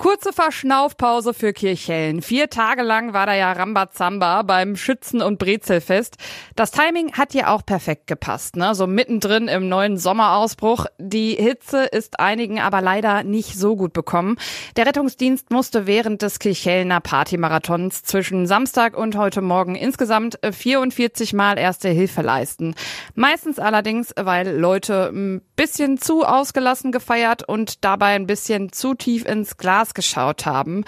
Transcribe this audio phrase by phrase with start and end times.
[0.00, 2.22] Kurze Verschnaufpause für Kirchhellen.
[2.22, 6.16] Vier Tage lang war da ja Rambazamba beim Schützen- und Brezelfest.
[6.56, 8.74] Das Timing hat ja auch perfekt gepasst, ne?
[8.74, 10.86] So mittendrin im neuen Sommerausbruch.
[10.96, 14.38] Die Hitze ist einigen aber leider nicht so gut bekommen.
[14.76, 21.58] Der Rettungsdienst musste während des Kirchhellener Partymarathons zwischen Samstag und heute Morgen insgesamt 44 Mal
[21.58, 22.74] erste Hilfe leisten.
[23.16, 29.26] Meistens allerdings, weil Leute ein bisschen zu ausgelassen gefeiert und dabei ein bisschen zu tief
[29.26, 30.84] ins Glas Glas geschaut haben.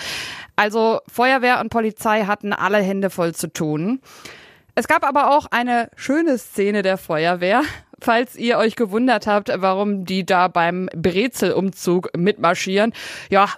[0.57, 4.01] Also Feuerwehr und Polizei hatten alle Hände voll zu tun.
[4.75, 7.63] Es gab aber auch eine schöne Szene der Feuerwehr
[8.03, 12.93] falls ihr euch gewundert habt, warum die da beim Brezelumzug mitmarschieren.
[13.31, 13.49] Ja,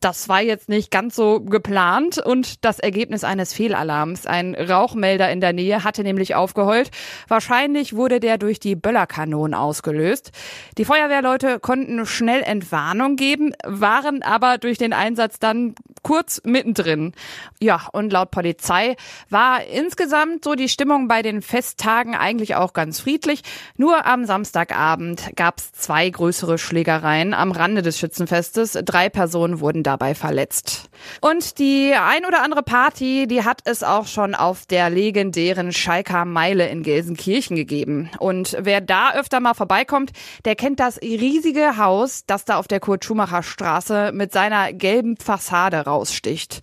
[0.00, 4.26] das war jetzt nicht ganz so geplant und das Ergebnis eines Fehlalarms.
[4.26, 6.90] Ein Rauchmelder in der Nähe hatte nämlich aufgeheult.
[7.28, 10.32] Wahrscheinlich wurde der durch die Böllerkanonen ausgelöst.
[10.78, 15.74] Die Feuerwehrleute konnten schnell Entwarnung geben, waren aber durch den Einsatz dann
[16.04, 17.12] kurz mittendrin.
[17.58, 18.94] Ja, und laut Polizei
[19.30, 23.42] war insgesamt so die Stimmung bei den Festtagen eigentlich auch ganz friedlich.
[23.76, 28.78] Nur am Samstagabend gab es zwei größere Schlägereien am Rande des Schützenfestes.
[28.84, 30.90] Drei Personen wurden dabei verletzt.
[31.20, 36.24] Und die ein oder andere Party, die hat es auch schon auf der legendären Schalker
[36.24, 38.10] Meile in Gelsenkirchen gegeben.
[38.18, 40.12] Und wer da öfter mal vorbeikommt,
[40.44, 45.86] der kennt das riesige Haus, das da auf der Kurt-Schumacher Straße mit seiner gelben Fassade
[45.94, 46.60] raussticht.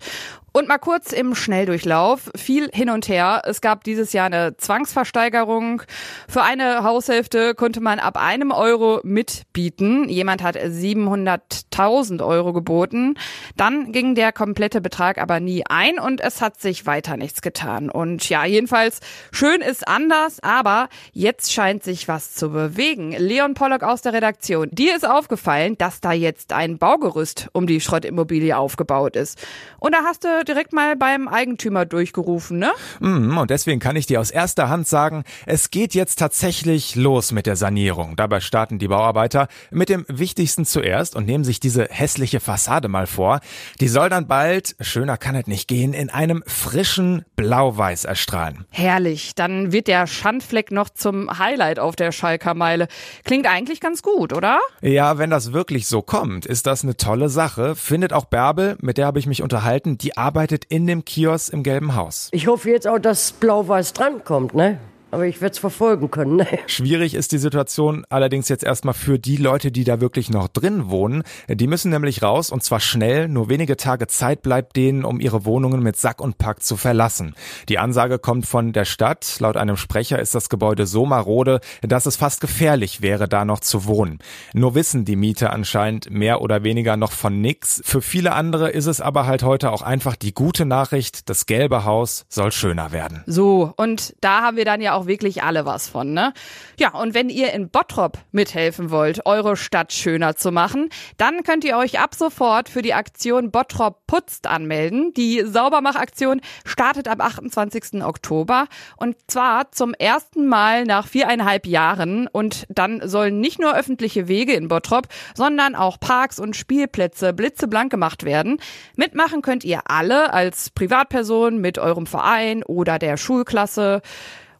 [0.54, 2.30] Und mal kurz im Schnelldurchlauf.
[2.36, 3.40] Viel hin und her.
[3.46, 5.80] Es gab dieses Jahr eine Zwangsversteigerung.
[6.28, 10.10] Für eine Haushälfte konnte man ab einem Euro mitbieten.
[10.10, 13.14] Jemand hat 700.000 Euro geboten.
[13.56, 17.88] Dann ging der komplette Betrag aber nie ein und es hat sich weiter nichts getan.
[17.88, 19.00] Und ja, jedenfalls
[19.30, 23.12] schön ist anders, aber jetzt scheint sich was zu bewegen.
[23.12, 24.68] Leon Pollock aus der Redaktion.
[24.70, 29.42] Dir ist aufgefallen, dass da jetzt ein Baugerüst um die Schrottimmobilie aufgebaut ist.
[29.78, 32.72] Und da hast du direkt mal beim Eigentümer durchgerufen, ne?
[33.00, 37.32] Mm, und deswegen kann ich dir aus erster Hand sagen, es geht jetzt tatsächlich los
[37.32, 38.16] mit der Sanierung.
[38.16, 43.06] Dabei starten die Bauarbeiter mit dem Wichtigsten zuerst und nehmen sich diese hässliche Fassade mal
[43.06, 43.40] vor.
[43.80, 48.66] Die soll dann bald, schöner kann es nicht gehen, in einem frischen Blau-Weiß erstrahlen.
[48.70, 49.34] Herrlich.
[49.34, 52.88] Dann wird der Schandfleck noch zum Highlight auf der Schalker Meile.
[53.24, 54.58] Klingt eigentlich ganz gut, oder?
[54.80, 57.74] Ja, wenn das wirklich so kommt, ist das eine tolle Sache.
[57.74, 61.52] Findet auch Bärbel, mit der habe ich mich unterhalten, die arbeitet arbeitet in dem Kiosk
[61.52, 62.30] im Gelben Haus.
[62.32, 64.78] Ich hoffe jetzt auch, dass Blau-Weiß drankommt, ne?
[65.12, 66.36] Aber ich werde es verfolgen können.
[66.36, 66.46] Ne?
[66.66, 70.90] Schwierig ist die Situation allerdings jetzt erstmal für die Leute, die da wirklich noch drin
[70.90, 71.22] wohnen.
[71.48, 73.28] Die müssen nämlich raus und zwar schnell.
[73.28, 77.34] Nur wenige Tage Zeit bleibt denen, um ihre Wohnungen mit Sack und Pack zu verlassen.
[77.68, 79.36] Die Ansage kommt von der Stadt.
[79.38, 83.60] Laut einem Sprecher ist das Gebäude so marode, dass es fast gefährlich wäre, da noch
[83.60, 84.18] zu wohnen.
[84.54, 87.82] Nur wissen die Mieter anscheinend mehr oder weniger noch von nix.
[87.84, 91.84] Für viele andere ist es aber halt heute auch einfach die gute Nachricht, das gelbe
[91.84, 93.22] Haus soll schöner werden.
[93.26, 96.32] So, und da haben wir dann ja auch auch wirklich alle was von, ne?
[96.78, 101.64] Ja, und wenn ihr in Bottrop mithelfen wollt, eure Stadt schöner zu machen, dann könnt
[101.64, 105.12] ihr euch ab sofort für die Aktion Bottrop putzt anmelden.
[105.14, 108.02] Die Saubermachaktion startet am 28.
[108.02, 114.28] Oktober und zwar zum ersten Mal nach viereinhalb Jahren und dann sollen nicht nur öffentliche
[114.28, 118.58] Wege in Bottrop, sondern auch Parks und Spielplätze blitzeblank gemacht werden.
[118.96, 124.02] Mitmachen könnt ihr alle als Privatperson mit eurem Verein oder der Schulklasse.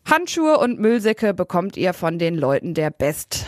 [0.04, 3.46] Handschuhe und Müllsäcke bekommt ihr von den Leuten der Best.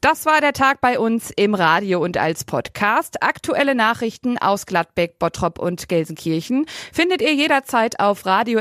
[0.00, 3.22] Das war der Tag bei uns im Radio und als Podcast.
[3.22, 8.60] Aktuelle Nachrichten aus Gladbeck, Bottrop und Gelsenkirchen findet ihr jederzeit auf radio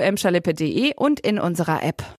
[0.98, 2.04] und in unserer App.